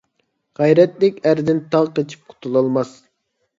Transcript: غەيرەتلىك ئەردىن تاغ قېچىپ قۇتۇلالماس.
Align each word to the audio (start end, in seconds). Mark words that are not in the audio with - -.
غەيرەتلىك 0.59 1.19
ئەردىن 1.31 1.61
تاغ 1.77 1.93
قېچىپ 2.01 2.35
قۇتۇلالماس. 2.35 2.99